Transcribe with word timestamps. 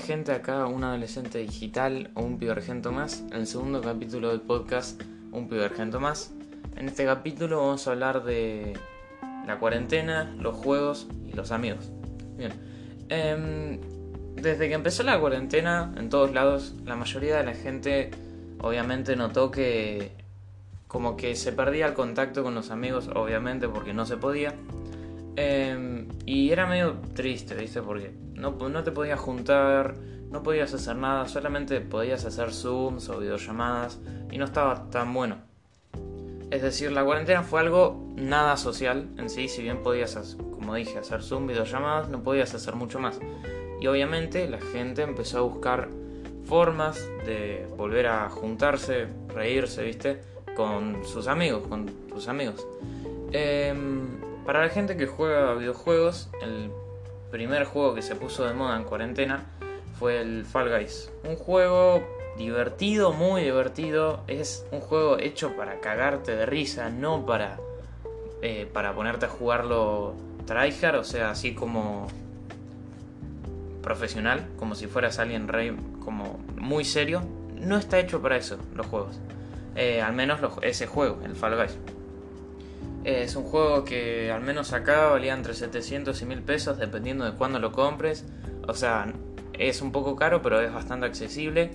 gente? 0.00 0.32
Acá 0.32 0.66
un 0.66 0.82
adolescente 0.82 1.38
digital 1.38 2.10
o 2.14 2.22
un 2.22 2.38
pibergento 2.38 2.90
más. 2.90 3.20
En 3.30 3.34
el 3.34 3.46
segundo 3.46 3.80
capítulo 3.80 4.30
del 4.30 4.40
podcast, 4.40 5.00
un 5.30 5.48
pibergento 5.48 6.00
más. 6.00 6.32
En 6.76 6.88
este 6.88 7.04
capítulo 7.04 7.58
vamos 7.58 7.86
a 7.86 7.92
hablar 7.92 8.24
de 8.24 8.72
la 9.46 9.58
cuarentena, 9.58 10.34
los 10.38 10.56
juegos 10.56 11.06
y 11.28 11.32
los 11.34 11.52
amigos. 11.52 11.90
Bien. 12.36 12.52
Em, 13.08 13.78
desde 14.34 14.68
que 14.68 14.74
empezó 14.74 15.02
la 15.02 15.20
cuarentena, 15.20 15.92
en 15.96 16.08
todos 16.08 16.32
lados, 16.32 16.74
la 16.84 16.96
mayoría 16.96 17.36
de 17.36 17.44
la 17.44 17.54
gente 17.54 18.10
obviamente 18.58 19.16
notó 19.16 19.50
que 19.50 20.12
como 20.88 21.16
que 21.16 21.36
se 21.36 21.52
perdía 21.52 21.86
el 21.86 21.94
contacto 21.94 22.42
con 22.42 22.54
los 22.54 22.70
amigos, 22.70 23.08
obviamente 23.14 23.68
porque 23.68 23.94
no 23.94 24.06
se 24.06 24.16
podía. 24.16 24.54
Em, 25.42 26.06
y 26.26 26.50
era 26.50 26.66
medio 26.66 26.96
triste, 27.14 27.54
¿viste? 27.54 27.80
Porque 27.80 28.12
no, 28.34 28.50
no 28.50 28.84
te 28.84 28.92
podías 28.92 29.18
juntar, 29.18 29.94
no 30.30 30.42
podías 30.42 30.74
hacer 30.74 30.96
nada, 30.96 31.26
solamente 31.28 31.80
podías 31.80 32.26
hacer 32.26 32.52
Zooms 32.52 33.08
o 33.08 33.18
videollamadas 33.18 33.98
y 34.30 34.36
no 34.36 34.44
estaba 34.44 34.90
tan 34.90 35.14
bueno. 35.14 35.38
Es 36.50 36.60
decir, 36.60 36.92
la 36.92 37.02
cuarentena 37.04 37.42
fue 37.42 37.60
algo 37.60 38.12
nada 38.16 38.58
social 38.58 39.08
en 39.16 39.30
sí, 39.30 39.48
si 39.48 39.62
bien 39.62 39.82
podías, 39.82 40.36
como 40.52 40.74
dije, 40.74 40.98
hacer 40.98 41.22
Zoom, 41.22 41.46
videollamadas, 41.46 42.10
no 42.10 42.22
podías 42.22 42.52
hacer 42.54 42.74
mucho 42.74 42.98
más. 42.98 43.18
Y 43.80 43.86
obviamente 43.86 44.46
la 44.46 44.60
gente 44.60 45.00
empezó 45.00 45.38
a 45.38 45.42
buscar 45.42 45.88
formas 46.44 47.02
de 47.24 47.66
volver 47.78 48.08
a 48.08 48.28
juntarse, 48.28 49.06
reírse, 49.34 49.84
¿viste? 49.84 50.20
Con 50.54 51.02
sus 51.06 51.28
amigos, 51.28 51.66
con 51.66 51.86
tus 51.86 52.28
amigos. 52.28 52.66
Em, 53.32 54.29
para 54.44 54.60
la 54.60 54.68
gente 54.68 54.96
que 54.96 55.06
juega 55.06 55.54
videojuegos, 55.54 56.30
el 56.42 56.70
primer 57.30 57.64
juego 57.64 57.94
que 57.94 58.02
se 58.02 58.16
puso 58.16 58.44
de 58.44 58.54
moda 58.54 58.76
en 58.76 58.84
cuarentena 58.84 59.46
fue 59.98 60.20
el 60.20 60.44
Fall 60.44 60.70
Guys. 60.70 61.10
Un 61.24 61.36
juego 61.36 62.02
divertido, 62.36 63.12
muy 63.12 63.42
divertido. 63.42 64.20
Es 64.26 64.66
un 64.72 64.80
juego 64.80 65.18
hecho 65.18 65.56
para 65.56 65.80
cagarte 65.80 66.34
de 66.34 66.46
risa, 66.46 66.88
no 66.90 67.26
para, 67.26 67.58
eh, 68.42 68.68
para 68.72 68.94
ponerte 68.94 69.26
a 69.26 69.28
jugarlo 69.28 70.14
tryhard, 70.46 70.96
o 70.96 71.04
sea, 71.04 71.30
así 71.30 71.54
como 71.54 72.08
profesional, 73.82 74.48
como 74.58 74.74
si 74.74 74.86
fueras 74.86 75.18
alguien 75.18 75.48
rey, 75.48 75.76
como 76.02 76.40
muy 76.56 76.84
serio. 76.84 77.22
No 77.56 77.76
está 77.76 77.98
hecho 77.98 78.22
para 78.22 78.36
eso 78.36 78.56
los 78.74 78.86
juegos. 78.86 79.20
Eh, 79.76 80.00
al 80.00 80.14
menos 80.14 80.40
ese 80.62 80.86
juego, 80.86 81.20
el 81.24 81.36
Fall 81.36 81.56
Guys. 81.56 81.78
Es 83.10 83.34
un 83.36 83.44
juego 83.44 83.84
que 83.84 84.30
al 84.30 84.40
menos 84.42 84.72
acá 84.72 85.06
valía 85.06 85.34
entre 85.34 85.54
700 85.54 86.20
y 86.22 86.26
1000 86.26 86.42
pesos 86.42 86.78
dependiendo 86.78 87.24
de 87.24 87.32
cuándo 87.32 87.58
lo 87.58 87.72
compres. 87.72 88.24
O 88.68 88.74
sea, 88.74 89.12
es 89.58 89.82
un 89.82 89.90
poco 89.90 90.16
caro, 90.16 90.42
pero 90.42 90.60
es 90.60 90.72
bastante 90.72 91.06
accesible. 91.06 91.70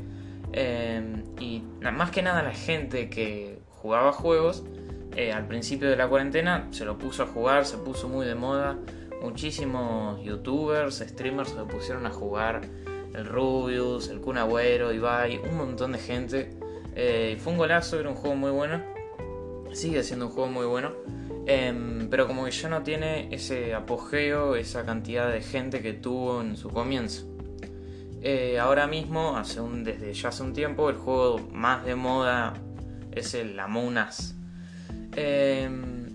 Eh, 0.54 1.24
y 1.40 1.62
más 1.82 2.12
que 2.12 2.22
nada 2.22 2.42
la 2.42 2.54
gente 2.54 3.10
que 3.10 3.60
jugaba 3.70 4.14
juegos 4.14 4.64
eh, 5.16 5.32
al 5.32 5.48
principio 5.48 5.90
de 5.90 5.96
la 5.96 6.10
cuarentena 6.10 6.68
se 6.72 6.84
lo 6.84 6.98
puso 6.98 7.24
a 7.24 7.28
jugar, 7.28 7.66
se 7.66 7.78
puso 7.78 8.10
muy 8.10 8.26
de 8.26 8.36
moda. 8.36 8.78
Muchísimos 9.22 10.22
youtubers, 10.24 11.00
streamers 11.00 11.50
se 11.50 11.64
pusieron 11.64 12.06
a 12.06 12.12
jugar. 12.12 12.62
El 13.14 13.26
Rubius, 13.26 14.10
el 14.10 14.20
Kun 14.20 14.38
Agüero, 14.38 14.92
Ibai, 14.92 15.38
un 15.38 15.58
montón 15.58 15.94
de 15.94 16.00
gente. 16.00 16.58
Eh, 16.96 17.38
fue 17.40 17.54
un 17.54 17.60
golazo, 17.60 17.98
era 17.98 18.10
un 18.10 18.16
juego 18.16 18.36
muy 18.36 18.52
bueno. 18.52 18.82
Sigue 19.72 20.04
siendo 20.04 20.28
un 20.28 20.32
juego 20.34 20.50
muy 20.50 20.66
bueno. 20.66 20.92
Em, 21.48 22.10
pero 22.10 22.28
como 22.28 22.46
que 22.46 22.52
ya 22.52 22.70
no 22.70 22.82
tiene 22.82 23.34
ese 23.34 23.74
apogeo, 23.76 24.56
esa 24.56 24.86
cantidad 24.86 25.32
de 25.32 25.42
gente 25.42 25.82
que 25.82 25.94
tuvo 25.94 26.42
en 26.42 26.58
su 26.58 26.70
comienzo. 26.70 27.28
Eh, 28.22 28.58
ahora 28.58 28.88
mismo, 28.88 29.38
hace 29.38 29.62
un, 29.62 29.84
desde 29.84 30.12
ya 30.14 30.30
hace 30.30 30.42
un 30.42 30.54
tiempo, 30.54 30.90
el 30.90 30.96
juego 30.96 31.40
más 31.52 31.86
de 31.86 31.94
moda 31.94 32.54
es 33.12 33.36
el 33.36 33.60
Among. 33.60 34.00
Em, 35.16 36.08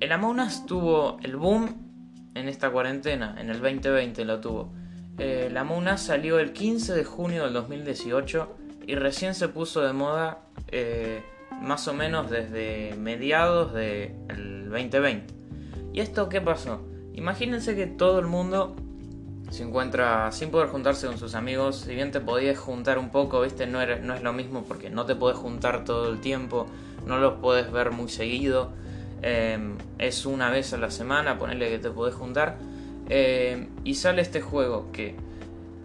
el 0.00 0.12
Among 0.12 0.66
tuvo 0.66 1.18
el 1.22 1.36
boom 1.36 2.30
en 2.34 2.48
esta 2.48 2.70
cuarentena, 2.70 3.36
en 3.38 3.50
el 3.50 3.60
2020 3.60 4.24
lo 4.24 4.40
tuvo. 4.40 4.72
El 5.18 5.54
Among 5.56 5.98
salió 5.98 6.38
el 6.38 6.54
15 6.54 6.94
de 6.94 7.04
junio 7.04 7.44
del 7.44 7.52
2018 7.52 8.56
y 8.86 8.94
recién 8.94 9.34
se 9.34 9.48
puso 9.48 9.82
de 9.82 9.92
moda 9.92 10.40
eh, 10.68 11.22
más 11.62 11.86
o 11.88 11.94
menos 11.94 12.30
desde 12.30 12.94
mediados 12.96 13.72
del 13.72 14.68
2020. 14.70 15.34
¿Y 15.92 16.00
esto 16.00 16.28
qué 16.28 16.40
pasó? 16.40 16.80
Imagínense 17.14 17.76
que 17.76 17.86
todo 17.86 18.18
el 18.18 18.26
mundo 18.26 18.74
se 19.50 19.62
encuentra 19.62 20.32
sin 20.32 20.50
poder 20.50 20.68
juntarse 20.68 21.06
con 21.06 21.18
sus 21.18 21.34
amigos. 21.34 21.76
Si 21.86 21.94
bien 21.94 22.10
te 22.10 22.20
podías 22.20 22.58
juntar 22.58 22.98
un 22.98 23.10
poco, 23.10 23.40
¿viste? 23.42 23.66
No, 23.66 23.78
no 24.02 24.14
es 24.14 24.22
lo 24.22 24.32
mismo 24.32 24.64
porque 24.64 24.90
no 24.90 25.06
te 25.06 25.14
podés 25.14 25.36
juntar 25.38 25.84
todo 25.84 26.10
el 26.10 26.20
tiempo, 26.20 26.66
no 27.06 27.18
los 27.18 27.34
podés 27.34 27.70
ver 27.70 27.92
muy 27.92 28.08
seguido. 28.08 28.72
Em, 29.22 29.76
es 29.98 30.26
una 30.26 30.50
vez 30.50 30.72
a 30.72 30.76
la 30.76 30.90
semana, 30.90 31.38
ponerle 31.38 31.70
que 31.70 31.78
te 31.78 31.90
podés 31.90 32.14
juntar. 32.14 32.58
Em, 33.08 33.68
y 33.84 33.94
sale 33.94 34.22
este 34.22 34.40
juego 34.40 34.90
que 34.92 35.14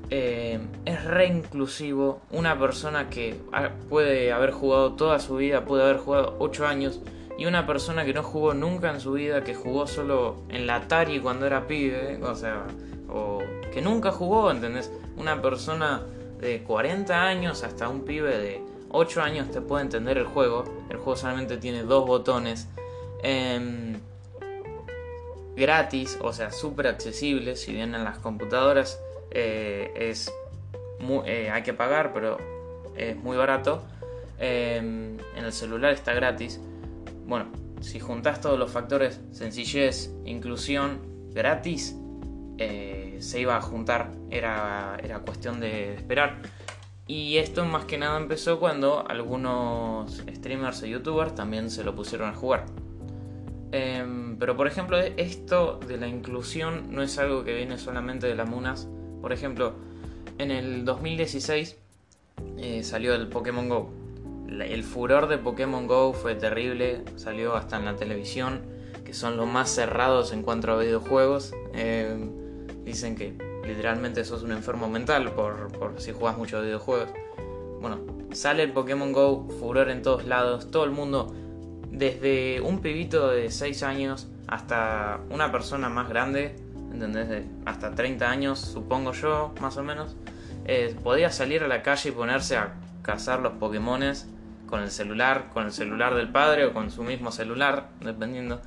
em, 0.09 0.67
es 0.85 1.03
re 1.03 1.27
inclusivo. 1.27 2.21
Una 2.31 2.57
persona 2.57 3.09
que 3.09 3.35
puede 3.89 4.31
haber 4.31 4.51
jugado 4.51 4.93
toda 4.93 5.19
su 5.19 5.35
vida, 5.37 5.65
puede 5.65 5.83
haber 5.83 5.97
jugado 5.97 6.35
8 6.39 6.67
años. 6.67 7.01
Y 7.37 7.45
una 7.45 7.65
persona 7.65 8.03
que 8.03 8.13
no 8.13 8.21
jugó 8.21 8.53
nunca 8.53 8.89
en 8.89 8.99
su 8.99 9.13
vida, 9.13 9.43
que 9.43 9.55
jugó 9.55 9.87
solo 9.87 10.37
en 10.49 10.67
la 10.67 10.75
Atari 10.75 11.19
cuando 11.19 11.45
era 11.45 11.67
pibe, 11.67 12.19
o 12.21 12.35
sea, 12.35 12.65
o 13.07 13.39
que 13.73 13.81
nunca 13.81 14.11
jugó, 14.11 14.51
¿entendés? 14.51 14.91
Una 15.17 15.41
persona 15.41 16.01
de 16.39 16.63
40 16.63 17.21
años 17.21 17.63
hasta 17.63 17.87
un 17.87 18.01
pibe 18.01 18.37
de 18.37 18.61
8 18.91 19.21
años 19.21 19.51
te 19.51 19.61
puede 19.61 19.83
entender 19.83 20.17
el 20.17 20.25
juego. 20.25 20.65
El 20.89 20.97
juego 20.97 21.15
solamente 21.15 21.57
tiene 21.57 21.83
dos 21.83 22.05
botones. 22.05 22.67
Em, 23.23 23.99
gratis, 25.55 26.17
o 26.21 26.33
sea, 26.33 26.51
súper 26.51 26.87
accesible. 26.87 27.55
Si 27.55 27.73
bien 27.73 27.95
en 27.95 28.03
las 28.03 28.17
computadoras 28.19 28.99
eh, 29.31 29.91
es 29.95 30.31
eh, 31.25 31.49
hay 31.49 31.63
que 31.63 31.73
pagar, 31.73 32.13
pero 32.13 32.37
es 32.95 33.15
muy 33.17 33.37
barato. 33.37 33.83
Em, 34.37 35.17
en 35.35 35.45
el 35.45 35.53
celular 35.53 35.93
está 35.93 36.13
gratis. 36.13 36.59
Bueno, 37.25 37.47
si 37.81 37.99
juntas 37.99 38.41
todos 38.41 38.57
los 38.57 38.71
factores, 38.71 39.21
sencillez, 39.31 40.11
inclusión, 40.25 40.99
gratis, 41.33 41.95
eh, 42.57 43.17
se 43.19 43.39
iba 43.39 43.55
a 43.55 43.61
juntar, 43.61 44.11
era, 44.29 44.97
era 45.01 45.19
cuestión 45.19 45.59
de 45.59 45.95
esperar. 45.95 46.37
Y 47.07 47.37
esto 47.37 47.65
más 47.65 47.85
que 47.85 47.97
nada 47.97 48.17
empezó 48.17 48.59
cuando 48.59 49.07
algunos 49.07 50.23
streamers 50.29 50.83
o 50.83 50.85
youtubers 50.85 51.33
también 51.33 51.69
se 51.71 51.83
lo 51.83 51.95
pusieron 51.95 52.29
a 52.29 52.33
jugar. 52.35 52.65
Em, 53.71 54.37
pero 54.37 54.55
por 54.55 54.67
ejemplo, 54.67 54.97
esto 54.97 55.79
de 55.87 55.97
la 55.97 56.07
inclusión 56.07 56.93
no 56.93 57.01
es 57.01 57.17
algo 57.17 57.43
que 57.43 57.53
viene 57.55 57.77
solamente 57.77 58.27
de 58.27 58.35
las 58.35 58.47
Munas. 58.47 58.87
Por 59.21 59.33
ejemplo, 59.33 59.73
en 60.37 60.51
el 60.51 60.85
2016 60.85 61.77
eh, 62.57 62.83
salió 62.83 63.13
el 63.15 63.27
Pokémon 63.27 63.69
Go. 63.69 63.89
El 64.47 64.83
furor 64.83 65.27
de 65.27 65.37
Pokémon 65.37 65.85
Go 65.87 66.13
fue 66.13 66.35
terrible, 66.35 67.03
salió 67.17 67.55
hasta 67.55 67.77
en 67.77 67.85
la 67.85 67.95
televisión, 67.95 68.61
que 69.05 69.13
son 69.13 69.37
los 69.37 69.47
más 69.47 69.69
cerrados 69.69 70.33
en 70.33 70.41
cuanto 70.41 70.71
a 70.71 70.77
videojuegos. 70.77 71.53
Em, 71.73 72.31
dicen 72.83 73.15
que 73.15 73.33
literalmente 73.65 74.25
sos 74.25 74.43
un 74.43 74.51
enfermo 74.51 74.89
mental 74.89 75.31
por, 75.33 75.69
si 75.97 76.11
juegas 76.11 76.37
muchos 76.37 76.63
videojuegos. 76.63 77.09
Bueno, 77.79 77.99
sale 78.31 78.63
el 78.63 78.73
Pokémon 78.73 79.11
Go, 79.13 79.47
furor 79.59 79.89
en 79.89 80.01
todos 80.01 80.25
lados, 80.25 80.71
todo 80.71 80.83
el 80.83 80.91
mundo, 80.91 81.33
desde 81.91 82.61
un 82.61 82.79
pibito 82.79 83.29
de 83.29 83.51
6 83.51 83.83
años 83.83 84.27
hasta 84.47 85.21
una 85.29 85.51
persona 85.51 85.89
más 85.89 86.09
grande, 86.09 86.55
¿entendés? 86.91 87.45
hasta 87.65 87.91
30 87.91 88.29
años, 88.29 88.59
supongo 88.59 89.13
yo, 89.13 89.53
más 89.61 89.77
o 89.77 89.83
menos, 89.83 90.15
eh, 90.65 90.95
podía 91.03 91.31
salir 91.31 91.63
a 91.63 91.67
la 91.67 91.81
calle 91.81 92.09
y 92.09 92.11
ponerse 92.11 92.57
a 92.57 92.73
cazar 93.01 93.39
los 93.39 93.53
Pokémones 93.53 94.27
con 94.67 94.81
el 94.81 94.91
celular, 94.91 95.49
con 95.51 95.65
el 95.65 95.71
celular 95.71 96.13
del 96.15 96.29
padre 96.29 96.65
o 96.65 96.73
con 96.73 96.91
su 96.91 97.03
mismo 97.03 97.31
celular, 97.31 97.89
dependiendo. 98.01 98.61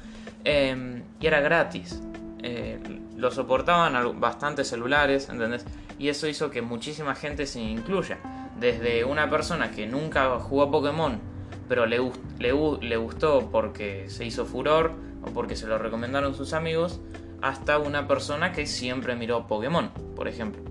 Em, 0.44 1.02
y 1.20 1.26
era 1.26 1.40
gratis. 1.40 2.02
Eh, 2.42 2.80
lo 3.16 3.30
soportaban 3.30 4.20
bastantes 4.20 4.68
celulares, 4.68 5.28
¿entendés? 5.28 5.64
Y 5.98 6.08
eso 6.08 6.26
hizo 6.26 6.50
que 6.50 6.60
muchísima 6.60 7.14
gente 7.14 7.46
se 7.46 7.60
incluya. 7.60 8.18
Desde 8.58 9.04
una 9.04 9.30
persona 9.30 9.70
que 9.70 9.86
nunca 9.86 10.40
jugó 10.40 10.70
Pokémon, 10.70 11.20
pero 11.68 11.86
le, 11.86 12.00
le, 12.40 12.96
gustó 12.96 13.48
porque 13.50 14.10
se 14.10 14.24
hizo 14.24 14.44
furor 14.44 14.92
o 15.22 15.30
porque 15.30 15.54
se 15.54 15.66
lo 15.66 15.78
recomendaron 15.78 16.34
sus 16.34 16.52
amigos, 16.52 17.00
hasta 17.42 17.78
una 17.78 18.08
persona 18.08 18.52
que 18.52 18.66
siempre 18.66 19.16
miró 19.16 19.46
Pokémon, 19.46 19.90
por 20.16 20.28
ejemplo. 20.28 20.62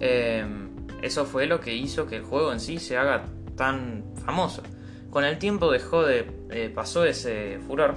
Em, 0.00 0.70
eso 1.02 1.24
fue 1.24 1.46
lo 1.46 1.60
que 1.60 1.74
hizo 1.74 2.06
que 2.06 2.16
el 2.16 2.22
juego 2.22 2.52
en 2.52 2.60
sí 2.60 2.78
se 2.78 2.96
haga 2.96 3.24
tan 3.56 4.04
famoso. 4.24 4.62
Con 5.10 5.24
el 5.24 5.38
tiempo 5.38 5.70
dejó 5.70 6.02
de. 6.02 6.26
Eh, 6.50 6.70
pasó 6.74 7.04
ese 7.04 7.58
furor 7.66 7.94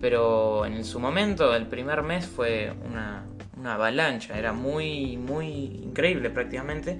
pero 0.00 0.64
en 0.64 0.82
su 0.82 0.98
momento, 0.98 1.54
el 1.54 1.66
primer 1.66 2.02
mes 2.02 2.26
fue 2.26 2.72
una, 2.88 3.26
una 3.58 3.74
avalancha, 3.74 4.38
era 4.38 4.54
muy, 4.54 5.18
muy 5.18 5.46
increíble 5.84 6.30
prácticamente 6.30 6.98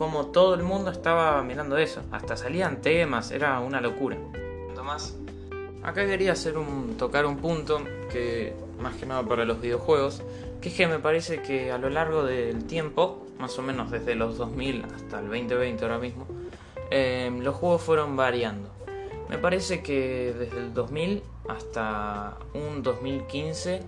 como 0.00 0.28
todo 0.28 0.54
el 0.54 0.62
mundo 0.62 0.90
estaba 0.90 1.42
mirando 1.42 1.76
eso, 1.76 2.02
hasta 2.10 2.34
salían 2.34 2.80
temas, 2.80 3.30
era 3.32 3.60
una 3.60 3.82
locura. 3.82 4.16
Tomás, 4.74 5.14
acá 5.82 6.06
quería 6.06 6.32
hacer 6.32 6.56
un, 6.56 6.96
tocar 6.96 7.26
un 7.26 7.36
punto 7.36 7.82
que 8.10 8.54
más 8.80 8.96
que 8.96 9.06
nada 9.06 9.22
para 9.22 9.44
los 9.44 9.60
videojuegos, 9.60 10.22
que 10.60 10.68
es 10.68 10.74
que 10.74 10.86
me 10.86 10.98
parece 10.98 11.42
que 11.42 11.70
a 11.70 11.78
lo 11.78 11.90
largo 11.90 12.24
del 12.24 12.66
tiempo, 12.66 13.26
más 13.38 13.58
o 13.58 13.62
menos 13.62 13.90
desde 13.90 14.14
los 14.14 14.36
2000 14.38 14.84
hasta 14.84 15.20
el 15.20 15.28
2020 15.28 15.84
ahora 15.84 15.98
mismo, 15.98 16.26
em, 16.90 17.40
los 17.40 17.54
juegos 17.54 17.82
fueron 17.82 18.16
variando. 18.16 18.70
Me 19.28 19.38
parece 19.38 19.82
que 19.82 20.34
desde 20.36 20.58
el 20.58 20.74
2000 20.74 21.22
hasta 21.48 22.36
un 22.54 22.82
2015, 22.82 23.80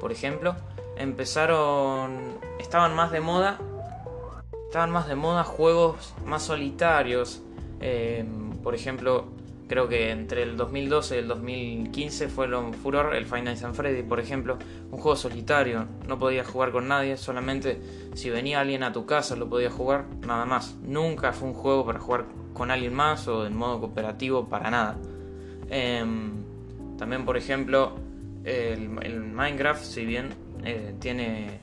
por 0.00 0.12
ejemplo, 0.12 0.56
empezaron, 0.96 2.38
estaban 2.58 2.94
más 2.94 3.10
de 3.10 3.20
moda, 3.20 3.58
estaban 4.66 4.90
más 4.90 5.08
de 5.08 5.14
moda 5.14 5.44
juegos 5.44 6.14
más 6.24 6.42
solitarios. 6.42 7.42
Eh, 7.80 8.24
por 8.62 8.74
ejemplo, 8.74 9.26
creo 9.68 9.88
que 9.88 10.10
entre 10.10 10.42
el 10.42 10.56
2012 10.56 11.16
y 11.16 11.18
el 11.18 11.28
2015 11.28 12.28
fueron 12.28 12.74
furor 12.74 13.14
el 13.14 13.26
Final 13.26 13.56
Fantasy 13.56 13.76
Freddy, 13.76 14.02
por 14.02 14.18
ejemplo, 14.18 14.58
un 14.90 14.98
juego 14.98 15.16
solitario, 15.16 15.86
no 16.06 16.18
podías 16.18 16.46
jugar 16.46 16.72
con 16.72 16.88
nadie, 16.88 17.16
solamente 17.16 17.80
si 18.14 18.30
venía 18.30 18.60
alguien 18.60 18.82
a 18.82 18.92
tu 18.92 19.06
casa 19.06 19.36
lo 19.36 19.48
podías 19.48 19.72
jugar, 19.72 20.06
nada 20.26 20.46
más. 20.46 20.74
Nunca 20.82 21.32
fue 21.32 21.48
un 21.48 21.54
juego 21.54 21.84
para 21.84 22.00
jugar 22.00 22.24
con 22.54 22.70
alguien 22.70 22.94
más 22.94 23.28
o 23.28 23.46
en 23.46 23.56
modo 23.56 23.80
cooperativo 23.80 24.48
para 24.48 24.70
nada. 24.70 24.96
Em, 25.70 26.32
también, 26.96 27.24
por 27.24 27.36
ejemplo, 27.36 27.92
el 28.44 28.88
Minecraft, 28.88 29.84
si 29.84 30.06
bien 30.06 30.30
eh, 30.64 30.94
tiene, 30.98 31.60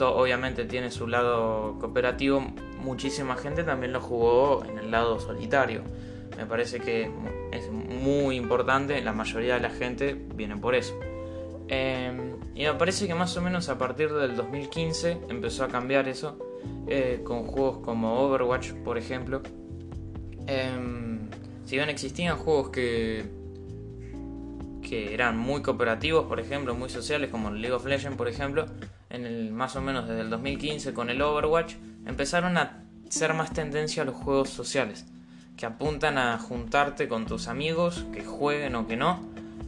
obviamente 0.00 0.64
tiene 0.64 0.90
su 0.90 1.06
lado 1.06 1.76
cooperativo, 1.80 2.40
muchísima 2.82 3.36
gente 3.36 3.64
también 3.64 3.92
lo 3.92 4.00
jugó 4.00 4.64
en 4.64 4.78
el 4.78 4.90
lado 4.90 5.20
solitario. 5.20 5.82
Me 6.36 6.46
parece 6.46 6.80
que 6.80 7.10
es 7.52 7.70
muy 7.70 8.36
importante, 8.36 9.00
la 9.02 9.12
mayoría 9.12 9.54
de 9.54 9.60
la 9.60 9.70
gente 9.70 10.14
viene 10.34 10.56
por 10.56 10.74
eso. 10.74 10.98
Em, 11.68 12.36
y 12.54 12.64
me 12.64 12.74
parece 12.74 13.06
que 13.06 13.14
más 13.14 13.36
o 13.36 13.42
menos 13.42 13.68
a 13.68 13.78
partir 13.78 14.12
del 14.12 14.36
2015 14.36 15.18
empezó 15.28 15.64
a 15.64 15.68
cambiar 15.68 16.08
eso, 16.08 16.38
eh, 16.86 17.20
con 17.24 17.44
juegos 17.46 17.78
como 17.78 18.20
Overwatch, 18.20 18.72
por 18.84 18.98
ejemplo. 18.98 19.42
Em, 20.46 21.28
si 21.64 21.76
bien 21.76 21.88
existían 21.88 22.36
juegos 22.36 22.70
que 22.70 23.42
que 24.82 25.14
eran 25.14 25.38
muy 25.38 25.62
cooperativos, 25.62 26.26
por 26.26 26.38
ejemplo, 26.38 26.74
muy 26.74 26.90
sociales, 26.90 27.30
como 27.30 27.50
League 27.50 27.72
of 27.72 27.86
Legends, 27.86 28.16
por 28.16 28.28
ejemplo, 28.28 28.66
en 29.08 29.24
el, 29.24 29.50
más 29.50 29.74
o 29.76 29.80
menos 29.80 30.06
desde 30.06 30.20
el 30.20 30.28
2015 30.28 30.92
con 30.92 31.08
el 31.08 31.22
Overwatch, 31.22 31.76
empezaron 32.04 32.58
a 32.58 32.84
ser 33.08 33.32
más 33.32 33.52
tendencia 33.52 34.02
a 34.02 34.06
los 34.06 34.16
juegos 34.16 34.50
sociales, 34.50 35.06
que 35.62 35.66
apuntan 35.66 36.18
a 36.18 36.38
juntarte 36.38 37.06
con 37.06 37.24
tus 37.24 37.46
amigos, 37.46 38.04
que 38.12 38.24
jueguen 38.24 38.74
o 38.74 38.88
que 38.88 38.96
no, 38.96 39.20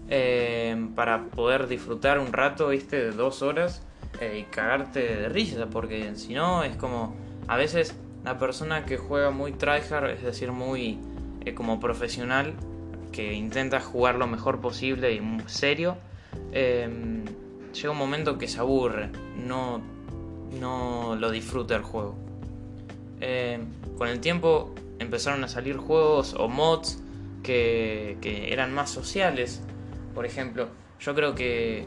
eh, 0.08 0.88
para 0.96 1.26
poder 1.26 1.68
disfrutar 1.68 2.18
un 2.18 2.32
rato, 2.32 2.70
viste, 2.70 2.96
de 2.96 3.10
dos 3.12 3.42
horas 3.42 3.80
eh, 4.20 4.40
y 4.40 4.42
cagarte 4.52 4.98
de 4.98 5.28
risa, 5.28 5.66
porque 5.70 6.16
si 6.16 6.34
no 6.34 6.64
es 6.64 6.76
como, 6.76 7.14
a 7.46 7.56
veces 7.56 7.94
la 8.24 8.38
persona 8.38 8.84
que 8.84 8.96
juega 8.96 9.30
muy 9.30 9.52
tryhard, 9.52 10.10
es 10.10 10.24
decir, 10.24 10.50
muy 10.50 10.98
eh, 11.44 11.54
como 11.54 11.78
profesional, 11.78 12.54
que 13.12 13.32
intenta 13.32 13.78
jugar 13.78 14.16
lo 14.16 14.26
mejor 14.26 14.60
posible 14.60 15.12
y 15.12 15.22
serio, 15.46 15.96
llega 16.52 17.90
un 17.92 17.98
momento 17.98 18.36
que 18.36 18.48
se 18.48 18.58
aburre, 18.58 19.10
no, 19.36 19.80
no 20.58 21.14
lo 21.14 21.30
disfruta 21.30 21.76
el 21.76 21.82
juego. 21.82 22.16
Con 23.96 24.08
el 24.08 24.18
tiempo 24.18 24.74
empezaron 25.04 25.44
a 25.44 25.48
salir 25.48 25.76
juegos 25.76 26.34
o 26.34 26.48
mods 26.48 26.98
que, 27.42 28.16
eran 28.50 28.74
más 28.74 28.90
sociales. 28.90 29.62
Por 30.14 30.26
ejemplo, 30.26 30.68
yo 31.00 31.14
creo 31.14 31.34
que 31.34 31.86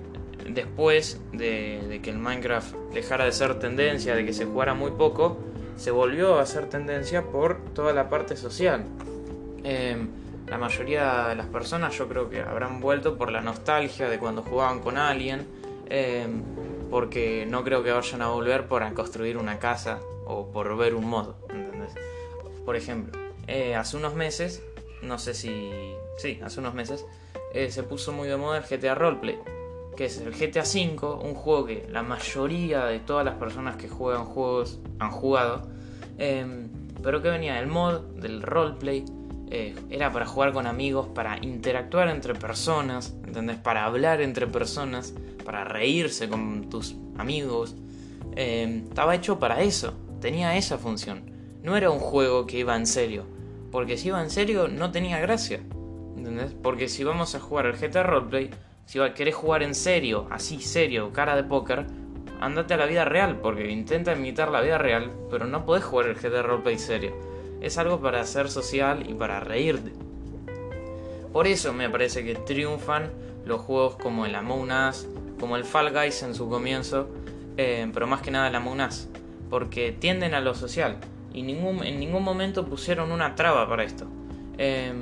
después 0.50 1.20
de, 1.34 2.00
que 2.02 2.10
el 2.10 2.18
Minecraft 2.18 2.74
dejara 2.94 3.26
de 3.26 3.32
ser 3.32 3.60
tendencia, 3.60 4.16
de 4.16 4.26
que 4.26 4.34
se 4.34 4.46
jugara 4.46 4.74
muy 4.74 4.92
poco, 4.92 5.38
se 5.76 5.92
volvió 5.92 6.40
a 6.40 6.46
ser 6.46 6.70
tendencia 6.70 7.24
por 7.24 7.58
toda 7.74 7.94
la 7.94 8.10
parte 8.10 8.38
social. 8.38 8.86
Em, 9.64 10.08
la 10.48 10.58
mayoría 10.58 11.28
de 11.28 11.36
las 11.36 11.48
personas 11.48 11.98
yo 11.98 12.08
creo 12.08 12.30
que 12.30 12.42
habrán 12.42 12.80
vuelto 12.80 13.18
por 13.18 13.32
la 13.32 13.42
nostalgia 13.42 14.10
de 14.10 14.18
cuando 14.18 14.44
jugaban 14.44 14.80
con 14.80 14.98
alguien, 14.98 15.46
em, 15.90 16.42
porque 16.90 17.46
no 17.50 17.64
creo 17.64 17.84
que 17.84 17.92
vayan 17.92 18.22
a 18.22 18.30
volver 18.30 18.68
por 18.68 18.94
construir 18.94 19.38
una 19.38 19.60
casa 19.60 20.00
o 20.26 20.48
por 20.52 20.76
ver 20.78 20.96
un 20.96 21.10
¿entendés? 21.50 21.67
Por 22.68 22.76
ejemplo, 22.76 23.18
eh, 23.48 23.76
hace 23.76 23.96
unos 23.96 24.14
meses, 24.14 24.62
no 25.02 25.20
sé 25.20 25.34
si... 25.34 25.72
Sí, 26.18 26.42
hace 26.44 26.60
unos 26.60 26.74
meses, 26.74 27.06
eh, 27.54 27.72
se 27.72 27.82
puso 27.82 28.12
muy 28.12 28.28
de 28.28 28.36
moda 28.36 28.58
el 28.58 28.66
GTA 28.66 28.94
Roleplay, 28.94 29.40
que 29.96 30.04
es 30.04 30.18
el 30.18 30.34
GTA 30.34 30.64
V, 30.64 31.26
un 31.26 31.34
juego 31.34 31.66
que 31.66 31.88
la 31.90 32.04
mayoría 32.04 32.84
de 32.84 33.00
todas 33.00 33.24
las 33.24 33.36
personas 33.36 33.78
que 33.78 33.88
juegan 33.88 34.26
juegos 34.26 34.82
han 35.00 35.12
jugado, 35.12 35.70
em, 36.18 36.68
pero 37.02 37.22
que 37.22 37.30
venía 37.30 37.56
del 37.56 37.68
mod, 37.68 38.02
del 38.16 38.42
roleplay, 38.42 39.06
eh, 39.50 39.74
era 39.90 40.12
para 40.12 40.26
jugar 40.26 40.52
con 40.52 40.68
amigos, 40.68 41.08
para 41.16 41.38
interactuar 41.38 42.10
entre 42.10 42.36
personas, 42.36 43.16
¿entendés? 43.26 43.56
Para 43.60 43.86
hablar 43.86 44.20
entre 44.20 44.46
personas, 44.46 45.14
para 45.46 45.64
reírse 45.64 46.28
con 46.28 46.70
tus 46.70 46.98
amigos. 47.18 47.78
Eh, 48.36 48.84
estaba 48.90 49.16
hecho 49.16 49.40
para 49.40 49.62
eso, 49.62 49.94
tenía 50.20 50.58
esa 50.58 50.78
función. 50.78 51.37
No 51.64 51.76
era 51.76 51.90
un 51.90 52.00
juego 52.00 52.46
que 52.46 52.60
iba 52.60 52.76
en 52.76 52.86
serio, 52.86 53.26
porque 53.72 53.98
si 53.98 54.10
iba 54.10 54.22
en 54.22 54.30
serio 54.30 54.68
no 54.68 54.92
tenía 54.92 55.20
gracia, 55.20 55.60
¿entendés? 56.16 56.54
Porque 56.62 56.88
si 56.88 57.04
vamos 57.04 57.36
a 57.36 57.40
jugar 57.40 57.66
al 57.66 57.78
GTA 57.78 58.04
Roleplay, 58.04 58.50
si 58.86 59.00
querés 59.16 59.36
jugar 59.36 59.64
en 59.64 59.76
serio, 59.76 60.28
así 60.30 60.62
serio, 60.62 61.12
cara 61.12 61.36
de 61.36 61.44
póker, 61.44 61.86
andate 62.40 62.74
a 62.74 62.78
la 62.78 62.86
vida 62.86 63.06
real, 63.06 63.40
porque 63.42 63.70
intenta 63.70 64.14
imitar 64.14 64.50
la 64.50 64.62
vida 64.62 64.78
real, 64.78 65.12
pero 65.30 65.46
no 65.46 65.66
podés 65.66 65.84
jugar 65.84 66.08
el 66.08 66.16
GTA 66.16 66.42
Roleplay 66.42 66.78
serio 66.78 67.28
es 67.62 67.78
algo 67.78 68.00
para 68.00 68.22
hacer 68.22 68.50
social 68.50 69.10
y 69.10 69.14
para 69.14 69.40
reírte. 69.40 69.92
Por 71.34 71.48
eso 71.48 71.74
me 71.74 71.90
parece 71.90 72.24
que 72.24 72.36
triunfan 72.36 73.12
los 73.46 73.62
juegos 73.62 73.96
como 73.96 74.26
el 74.26 74.36
Among 74.36 74.72
Us, 74.72 75.08
como 75.40 75.56
el 75.56 75.64
Fall 75.64 75.92
Guys 75.92 76.24
en 76.24 76.34
su 76.34 76.50
comienzo, 76.50 77.08
eh, 77.58 77.90
pero 77.94 78.08
más 78.08 78.22
que 78.22 78.32
nada 78.32 78.48
el 78.48 78.56
Among 78.56 78.82
Us, 78.82 79.08
porque 79.50 79.92
tienden 79.92 80.34
a 80.34 80.42
lo 80.42 80.56
social 80.56 80.98
y 81.38 81.44
ningún, 81.44 81.84
en 81.84 82.00
ningún 82.00 82.24
momento 82.24 82.66
pusieron 82.66 83.12
una 83.12 83.36
traba 83.36 83.68
para 83.70 83.84
esto. 83.84 84.08
Eh, 84.58 84.94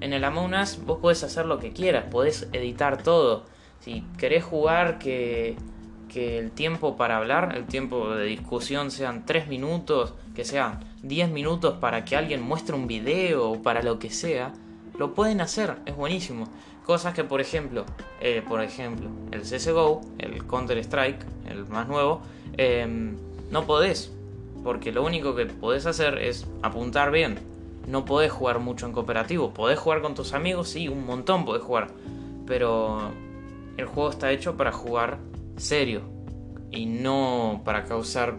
en 0.00 0.12
el 0.12 0.24
Among 0.24 0.54
Us 0.54 0.78
vos 0.84 0.98
podés 0.98 1.22
hacer 1.24 1.46
lo 1.46 1.58
que 1.58 1.72
quieras, 1.72 2.04
podés 2.10 2.48
editar 2.52 3.02
todo. 3.02 3.44
Si 3.80 4.02
querés 4.18 4.44
jugar 4.44 4.98
que 4.98 5.56
que 6.14 6.38
el 6.38 6.52
tiempo 6.52 6.96
para 6.96 7.16
hablar, 7.16 7.54
el 7.56 7.66
tiempo 7.66 8.14
de 8.14 8.24
discusión 8.26 8.92
sean 8.92 9.26
3 9.26 9.48
minutos, 9.48 10.14
que 10.32 10.44
sean 10.44 10.78
10 11.02 11.30
minutos 11.30 11.74
para 11.80 12.04
que 12.04 12.14
alguien 12.14 12.40
muestre 12.40 12.76
un 12.76 12.86
video 12.86 13.50
o 13.50 13.62
para 13.62 13.82
lo 13.82 13.98
que 13.98 14.10
sea, 14.10 14.52
lo 14.96 15.12
pueden 15.12 15.40
hacer, 15.40 15.74
es 15.86 15.96
buenísimo. 15.96 16.46
Cosas 16.86 17.14
que 17.14 17.24
por 17.24 17.40
ejemplo, 17.40 17.84
eh, 18.20 18.44
por 18.46 18.62
ejemplo, 18.62 19.10
el 19.32 19.40
CSGO, 19.40 20.02
el 20.18 20.46
Counter 20.46 20.78
Strike, 20.78 21.26
el 21.48 21.66
más 21.66 21.88
nuevo, 21.88 22.22
em, 22.56 23.16
no 23.50 23.66
podés, 23.66 24.13
porque 24.64 24.90
lo 24.90 25.04
único 25.04 25.36
que 25.36 25.46
podés 25.46 25.86
hacer 25.86 26.18
es 26.18 26.46
apuntar 26.62 27.12
bien. 27.12 27.38
No 27.86 28.06
podés 28.06 28.32
jugar 28.32 28.58
mucho 28.58 28.86
en 28.86 28.92
cooperativo, 28.92 29.52
podés 29.52 29.78
jugar 29.78 30.00
con 30.00 30.14
tus 30.14 30.32
amigos, 30.32 30.70
sí, 30.70 30.88
un 30.88 31.04
montón 31.04 31.44
podés 31.44 31.62
jugar, 31.62 31.88
pero 32.46 33.12
el 33.76 33.84
juego 33.84 34.10
está 34.10 34.32
hecho 34.32 34.56
para 34.56 34.72
jugar 34.72 35.18
serio 35.56 36.00
y 36.70 36.86
no 36.86 37.60
para 37.64 37.84
causar 37.84 38.36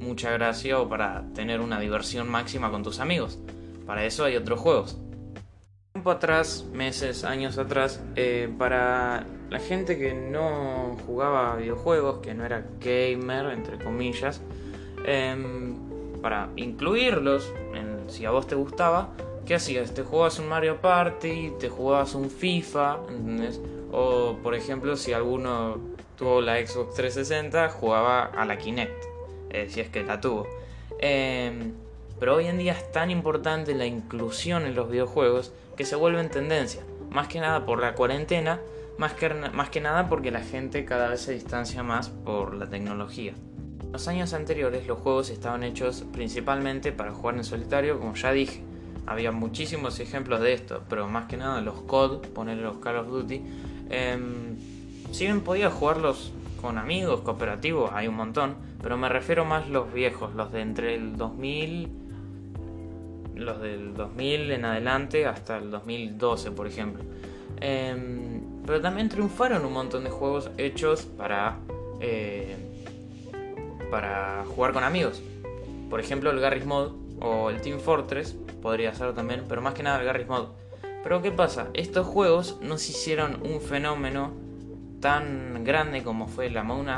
mucha 0.00 0.30
gracia 0.32 0.80
o 0.80 0.88
para 0.88 1.24
tener 1.34 1.60
una 1.60 1.78
diversión 1.78 2.28
máxima 2.28 2.70
con 2.70 2.82
tus 2.82 2.98
amigos. 2.98 3.38
Para 3.86 4.04
eso 4.04 4.24
hay 4.24 4.36
otros 4.36 4.58
juegos. 4.58 4.98
Tiempo 5.92 6.10
atrás, 6.10 6.66
meses, 6.72 7.24
años 7.24 7.58
atrás, 7.58 8.02
eh, 8.16 8.52
para 8.58 9.26
la 9.50 9.58
gente 9.60 9.98
que 9.98 10.14
no 10.14 10.96
jugaba 11.06 11.56
videojuegos, 11.56 12.18
que 12.18 12.34
no 12.34 12.44
era 12.44 12.66
gamer, 12.80 13.52
entre 13.52 13.78
comillas, 13.78 14.40
em, 15.04 15.74
para 16.22 16.48
incluirlos, 16.56 17.52
si 18.08 18.24
a 18.24 18.30
vos 18.30 18.46
te 18.46 18.54
gustaba, 18.54 19.10
¿qué 19.44 19.54
hacías? 19.54 19.94
Te 19.94 20.02
jugabas 20.02 20.38
un 20.38 20.48
Mario 20.48 20.80
Party, 20.80 21.52
te 21.58 21.68
jugabas 21.68 22.14
un 22.14 22.30
FIFA. 22.30 22.98
O 23.92 24.36
por 24.42 24.54
ejemplo, 24.54 24.96
si 24.96 25.12
alguno 25.12 25.78
tuvo 26.16 26.40
la 26.40 26.56
Xbox 26.64 26.94
360, 26.94 27.68
jugaba 27.68 28.24
a 28.24 28.44
la 28.44 28.58
Kinect, 28.58 29.04
eh, 29.50 29.68
si 29.68 29.80
es 29.80 29.88
que 29.88 30.02
la 30.02 30.20
tuvo. 30.20 30.46
Em, 30.98 31.72
pero 32.18 32.36
hoy 32.36 32.46
en 32.46 32.58
día 32.58 32.72
es 32.72 32.90
tan 32.92 33.10
importante 33.10 33.74
la 33.74 33.86
inclusión 33.86 34.64
en 34.64 34.74
los 34.74 34.90
videojuegos 34.90 35.52
que 35.76 35.84
se 35.84 35.96
vuelve 35.96 36.20
en 36.20 36.30
tendencia. 36.30 36.82
Más 37.10 37.28
que 37.28 37.40
nada 37.40 37.64
por 37.66 37.80
la 37.80 37.94
cuarentena, 37.94 38.60
Más 38.98 39.12
que, 39.12 39.28
más 39.28 39.68
que 39.68 39.82
nada 39.82 40.08
porque 40.08 40.30
la 40.30 40.40
gente 40.40 40.86
cada 40.86 41.08
vez 41.08 41.20
se 41.20 41.32
distancia 41.32 41.82
más 41.82 42.08
por 42.08 42.54
la 42.54 42.66
tecnología. 42.66 43.34
En 43.86 43.92
los 43.92 44.08
años 44.08 44.34
anteriores 44.34 44.86
los 44.86 44.98
juegos 44.98 45.30
estaban 45.30 45.62
hechos 45.62 46.04
principalmente 46.12 46.92
para 46.92 47.12
jugar 47.12 47.36
en 47.36 47.44
solitario, 47.44 47.98
como 47.98 48.14
ya 48.14 48.32
dije. 48.32 48.62
Había 49.06 49.32
muchísimos 49.32 50.00
ejemplos 50.00 50.40
de 50.40 50.52
esto, 50.52 50.82
pero 50.88 51.06
más 51.08 51.26
que 51.26 51.36
nada 51.36 51.60
los 51.60 51.80
COD, 51.82 52.26
poner 52.28 52.58
los 52.58 52.78
Call 52.78 52.96
of 52.96 53.08
Duty. 53.08 53.42
Eh, 53.88 54.18
si 55.12 55.24
bien 55.24 55.40
podía 55.40 55.70
jugarlos 55.70 56.32
con 56.60 56.78
amigos, 56.78 57.20
cooperativos, 57.20 57.90
hay 57.94 58.08
un 58.08 58.16
montón, 58.16 58.56
pero 58.82 58.96
me 58.96 59.08
refiero 59.08 59.44
más 59.44 59.68
los 59.68 59.92
viejos, 59.92 60.34
los 60.34 60.52
de 60.52 60.60
entre 60.60 60.94
el 60.94 61.16
2000, 61.16 61.88
los 63.36 63.60
del 63.60 63.94
2000 63.94 64.50
en 64.50 64.64
adelante 64.64 65.26
hasta 65.26 65.58
el 65.58 65.70
2012, 65.70 66.50
por 66.50 66.66
ejemplo. 66.66 67.04
Em, 67.60 68.42
pero 68.66 68.80
también 68.80 69.08
triunfaron 69.08 69.64
un 69.64 69.72
montón 69.72 70.04
de 70.04 70.10
juegos 70.10 70.50
hechos 70.58 71.02
para, 71.02 71.58
eh, 72.00 72.56
para 73.90 74.44
jugar 74.46 74.72
con 74.72 74.84
amigos. 74.84 75.22
Por 75.90 76.00
ejemplo, 76.00 76.30
el 76.30 76.40
Garry's 76.40 76.66
Mod 76.66 76.92
o 77.20 77.50
el 77.50 77.60
Team 77.60 77.78
Fortress 77.80 78.36
podría 78.62 78.94
ser 78.94 79.14
también, 79.14 79.44
pero 79.48 79.62
más 79.62 79.74
que 79.74 79.82
nada 79.82 80.00
el 80.00 80.06
Garry's 80.06 80.28
Mod. 80.28 80.48
Pero 81.02 81.22
¿qué 81.22 81.30
pasa? 81.30 81.68
Estos 81.74 82.06
juegos 82.06 82.58
no 82.60 82.78
se 82.78 82.90
hicieron 82.90 83.40
un 83.42 83.60
fenómeno 83.60 84.32
tan 85.00 85.62
grande 85.62 86.02
como 86.02 86.26
fue 86.26 86.50
la 86.50 86.62
Among 86.62 86.88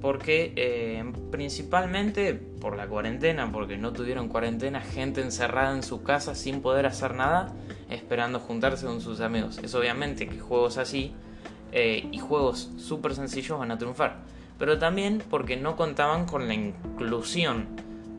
porque 0.00 0.52
eh, 0.56 1.04
principalmente 1.30 2.34
por 2.34 2.76
la 2.76 2.86
cuarentena, 2.86 3.50
porque 3.52 3.76
no 3.76 3.92
tuvieron 3.92 4.28
cuarentena, 4.28 4.80
gente 4.80 5.20
encerrada 5.20 5.74
en 5.74 5.82
su 5.82 6.02
casa 6.02 6.34
sin 6.34 6.62
poder 6.62 6.86
hacer 6.86 7.14
nada, 7.14 7.54
esperando 7.90 8.40
juntarse 8.40 8.86
con 8.86 9.00
sus 9.00 9.20
amigos. 9.20 9.58
Es 9.62 9.74
obviamente 9.74 10.26
que 10.26 10.38
juegos 10.38 10.78
así 10.78 11.12
eh, 11.72 12.08
y 12.10 12.18
juegos 12.18 12.70
súper 12.78 13.14
sencillos 13.14 13.58
van 13.58 13.70
a 13.70 13.78
triunfar, 13.78 14.18
pero 14.60 14.78
también 14.78 15.20
porque 15.28 15.56
no 15.56 15.74
contaban 15.74 16.26
con 16.26 16.46
la 16.46 16.54
inclusión 16.54 17.66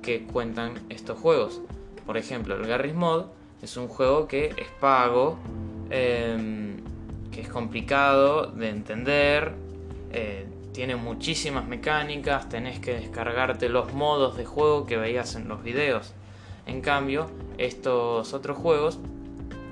que 0.02 0.24
cuentan 0.24 0.74
estos 0.90 1.18
juegos. 1.18 1.62
Por 2.06 2.18
ejemplo, 2.18 2.56
el 2.56 2.68
Garry's 2.68 2.96
Mod 2.96 3.28
es 3.62 3.78
un 3.78 3.88
juego 3.88 4.28
que 4.28 4.48
es 4.58 4.68
pago. 4.82 5.38
Em, 5.90 6.78
que 7.32 7.42
es 7.42 7.50
complicado 7.50 8.48
de 8.48 8.70
entender, 8.70 9.54
eh, 10.12 10.46
tiene 10.74 10.96
muchísimas 10.96 11.68
mecánicas, 11.68 12.50
tenés 12.50 12.80
que 12.80 12.94
descargarte 12.94 13.70
los 13.70 13.94
modos 13.94 14.38
de 14.38 14.46
juego 14.46 14.86
que 14.86 14.98
veías 14.98 15.36
en 15.36 15.48
los 15.48 15.64
videos. 15.64 16.14
En 16.66 16.82
cambio, 16.82 17.28
estos 17.58 18.34
otros 18.34 18.58
juegos 18.58 19.00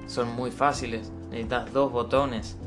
son 0.08 0.30
muy 0.36 0.52
fáciles, 0.52 1.12
necesitas 1.30 1.72
dos 1.72 1.92
botones, 1.92 2.58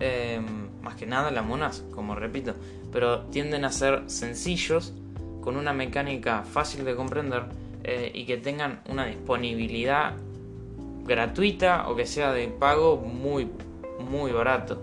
em, 0.00 0.68
más 0.82 0.94
que 0.96 1.06
nada 1.06 1.30
las 1.30 1.44
monas, 1.44 1.84
como 1.94 2.14
repito, 2.14 2.54
pero 2.92 3.22
tienden 3.26 3.64
a 3.64 3.72
ser 3.72 4.02
sencillos, 4.06 4.92
con 5.40 5.56
una 5.56 5.72
mecánica 5.72 6.44
fácil 6.44 6.84
de 6.84 6.94
comprender 6.94 7.44
eh, 7.82 8.12
y 8.14 8.26
que 8.26 8.36
tengan 8.36 8.80
una 8.88 9.06
disponibilidad 9.06 10.14
gratuita 11.04 11.88
o 11.88 11.96
que 11.96 12.06
sea 12.06 12.32
de 12.32 12.46
pago 12.46 12.96
muy 12.96 13.48
muy 13.98 14.32
barato. 14.32 14.80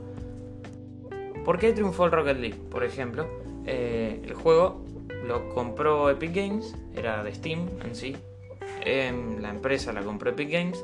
¿Por 1.46 1.60
qué 1.60 1.72
triunfó 1.74 2.06
el 2.06 2.12
Rocket 2.12 2.38
League? 2.38 2.58
Por 2.70 2.84
ejemplo, 2.84 3.28
eh, 3.66 4.22
el 4.24 4.34
juego 4.34 4.84
lo 5.26 5.50
compró 5.50 6.10
Epic 6.10 6.34
Games, 6.34 6.76
era 6.96 7.24
de 7.24 7.34
Steam 7.34 7.68
en 7.84 7.96
sí. 7.96 8.16
Em, 8.82 9.42
la 9.42 9.50
empresa 9.50 9.94
la 9.94 10.02
compró 10.02 10.32
Epic 10.32 10.50
Games. 10.50 10.84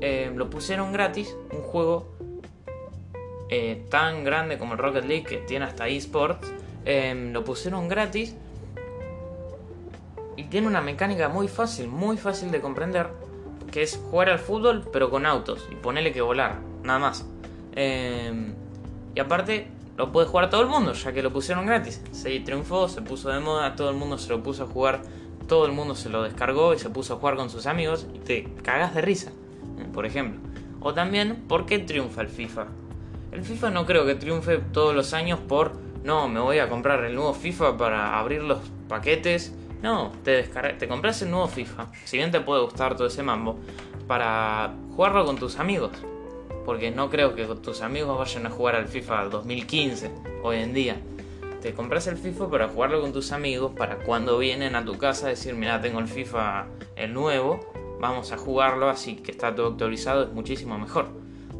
Em, 0.00 0.36
lo 0.36 0.50
pusieron 0.50 0.92
gratis, 0.92 1.36
un 1.52 1.62
juego 1.62 2.06
eh, 3.48 3.84
tan 3.90 4.24
grande 4.24 4.58
como 4.58 4.74
el 4.74 4.78
Rocket 4.78 5.04
League 5.04 5.24
que 5.24 5.36
tiene 5.38 5.64
hasta 5.64 5.88
esports. 5.88 6.52
Em, 6.86 7.32
lo 7.32 7.42
pusieron 7.42 7.88
gratis 7.88 8.36
y 10.36 10.44
tiene 10.44 10.68
una 10.68 10.80
mecánica 10.80 11.28
muy 11.28 11.48
fácil, 11.48 11.88
muy 11.88 12.16
fácil 12.16 12.52
de 12.52 12.60
comprender, 12.60 13.08
que 13.72 13.82
es 13.82 14.00
jugar 14.10 14.30
al 14.30 14.38
fútbol 14.38 14.88
pero 14.92 15.10
con 15.10 15.26
autos 15.26 15.66
y 15.70 15.74
ponerle 15.74 16.12
que 16.12 16.20
volar, 16.20 16.60
nada 16.84 17.00
más. 17.00 17.26
Em, 17.74 18.54
y 19.16 19.20
aparte, 19.20 19.66
lo 19.96 20.12
puede 20.12 20.28
jugar 20.28 20.48
todo 20.48 20.60
el 20.60 20.68
mundo, 20.68 20.92
ya 20.92 21.12
que 21.12 21.22
lo 21.22 21.32
pusieron 21.32 21.66
gratis. 21.66 22.00
Se 22.12 22.38
triunfó, 22.40 22.88
se 22.88 23.02
puso 23.02 23.30
de 23.30 23.40
moda, 23.40 23.74
todo 23.74 23.90
el 23.90 23.96
mundo 23.96 24.16
se 24.16 24.30
lo 24.30 24.42
puso 24.42 24.62
a 24.62 24.66
jugar, 24.66 25.02
todo 25.48 25.66
el 25.66 25.72
mundo 25.72 25.96
se 25.96 26.08
lo 26.08 26.22
descargó 26.22 26.72
y 26.72 26.78
se 26.78 26.90
puso 26.90 27.14
a 27.14 27.16
jugar 27.16 27.34
con 27.34 27.50
sus 27.50 27.66
amigos 27.66 28.06
y 28.14 28.18
te 28.20 28.44
cagas 28.62 28.94
de 28.94 29.00
risa, 29.00 29.30
eh, 29.30 29.86
por 29.92 30.06
ejemplo. 30.06 30.40
O 30.80 30.94
también, 30.94 31.44
¿por 31.48 31.66
qué 31.66 31.80
triunfa 31.80 32.20
el 32.20 32.28
FIFA? 32.28 32.66
El 33.32 33.42
FIFA 33.42 33.70
no 33.70 33.86
creo 33.86 34.06
que 34.06 34.14
triunfe 34.14 34.58
todos 34.58 34.94
los 34.94 35.14
años 35.14 35.40
por, 35.40 35.72
no, 36.06 36.28
me 36.28 36.40
voy 36.40 36.60
a 36.60 36.68
comprar 36.68 37.04
el 37.04 37.14
nuevo 37.14 37.34
FIFA 37.34 37.76
para 37.76 38.18
abrir 38.18 38.42
los 38.42 38.60
paquetes. 38.88 39.52
No, 39.82 40.12
te, 40.22 40.44
te 40.44 40.88
compras 40.88 41.20
el 41.22 41.30
nuevo 41.30 41.48
FIFA, 41.48 41.88
si 42.04 42.16
bien 42.16 42.30
te 42.30 42.40
puede 42.40 42.62
gustar 42.62 42.96
todo 42.96 43.08
ese 43.08 43.22
mambo, 43.22 43.58
para 44.06 44.72
jugarlo 44.94 45.26
con 45.26 45.36
tus 45.36 45.58
amigos 45.58 45.92
porque 46.66 46.90
no 46.90 47.08
creo 47.10 47.36
que 47.36 47.44
tus 47.44 47.80
amigos 47.80 48.18
vayan 48.18 48.44
a 48.46 48.50
jugar 48.50 48.74
al 48.74 48.88
FIFA 48.88 49.26
2015 49.26 50.10
hoy 50.42 50.56
en 50.56 50.74
día. 50.74 51.00
Te 51.62 51.72
compras 51.72 52.08
el 52.08 52.16
FIFA 52.16 52.50
para 52.50 52.68
jugarlo 52.68 53.00
con 53.00 53.12
tus 53.12 53.30
amigos, 53.30 53.72
para 53.76 53.98
cuando 53.98 54.36
vienen 54.38 54.74
a 54.74 54.84
tu 54.84 54.98
casa 54.98 55.28
decir, 55.28 55.54
mira, 55.54 55.80
tengo 55.80 56.00
el 56.00 56.08
FIFA 56.08 56.66
el 56.96 57.14
nuevo, 57.14 57.60
vamos 58.00 58.32
a 58.32 58.36
jugarlo 58.36 58.90
así 58.90 59.14
que 59.14 59.30
está 59.30 59.54
todo 59.54 59.68
actualizado, 59.68 60.24
es 60.24 60.32
muchísimo 60.32 60.76
mejor. 60.76 61.06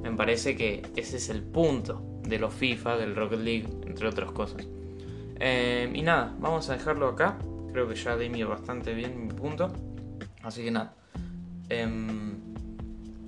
Me 0.02 0.10
parece 0.10 0.56
que 0.56 0.82
ese 0.96 1.18
es 1.18 1.28
el 1.28 1.42
punto 1.42 2.02
de 2.26 2.38
los 2.38 2.54
FIFA, 2.54 2.96
del 2.96 3.14
Rocket 3.14 3.40
League, 3.40 3.66
entre 3.86 4.08
otras 4.08 4.32
cosas. 4.32 4.66
Eh, 5.38 5.90
y 5.94 6.02
nada, 6.02 6.34
vamos 6.38 6.68
a 6.70 6.74
dejarlo 6.74 7.08
acá. 7.08 7.38
Creo 7.72 7.88
que 7.88 7.94
ya 7.94 8.16
di 8.16 8.42
bastante 8.44 8.94
bien 8.94 9.26
mi 9.26 9.32
punto. 9.32 9.72
Así 10.42 10.64
que 10.64 10.70
nada. 10.70 10.94
Em, 11.68 12.36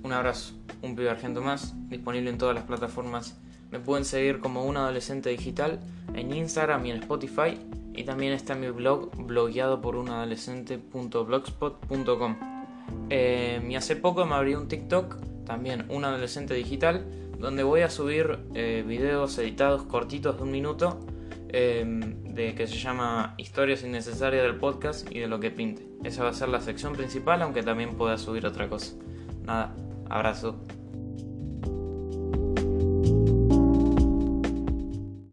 un 0.03 0.13
abrazo 0.13 0.59
un 0.81 0.95
pibe 0.95 1.09
argento 1.09 1.41
más, 1.41 1.73
disponible 1.89 2.29
en 2.29 2.37
todas 2.37 2.55
las 2.55 2.63
plataformas. 2.63 3.37
Me 3.71 3.79
pueden 3.79 4.05
seguir 4.05 4.39
como 4.39 4.63
un 4.65 4.77
adolescente 4.77 5.29
digital 5.29 5.81
en 6.13 6.33
Instagram 6.33 6.85
y 6.85 6.91
en 6.91 6.97
Spotify. 6.97 7.57
Y 7.93 8.03
también 8.03 8.33
está 8.33 8.53
mi 8.55 8.69
blog, 8.69 9.09
blogueado 9.25 9.81
por 9.81 9.95
unadolescente.blogspot.com. 9.97 12.35
Eh, 13.09 13.65
y 13.67 13.75
hace 13.75 13.95
poco 13.95 14.23
me 14.25 14.35
abrí 14.35 14.53
un 14.55 14.67
TikTok, 14.67 15.15
también 15.45 15.85
un 15.89 16.05
adolescente 16.05 16.53
digital, 16.53 17.05
donde 17.39 17.63
voy 17.63 17.81
a 17.81 17.89
subir 17.89 18.39
eh, 18.53 18.83
videos 18.85 19.37
editados 19.37 19.83
cortitos 19.83 20.37
de 20.37 20.43
un 20.43 20.51
minuto, 20.51 20.99
eh, 21.49 21.83
de 21.85 22.53
que 22.53 22.67
se 22.67 22.75
llama 22.75 23.33
Historias 23.37 23.83
innecesarias 23.83 24.43
del 24.43 24.57
podcast 24.57 25.09
y 25.11 25.19
de 25.19 25.27
lo 25.27 25.39
que 25.39 25.49
pinte. 25.49 25.87
Esa 26.03 26.23
va 26.23 26.29
a 26.29 26.33
ser 26.33 26.49
la 26.49 26.61
sección 26.61 26.93
principal, 26.93 27.41
aunque 27.41 27.63
también 27.63 27.95
pueda 27.95 28.17
subir 28.17 28.45
otra 28.45 28.69
cosa. 28.69 28.95
Nada, 29.43 29.75
Abrazo. 30.09 30.61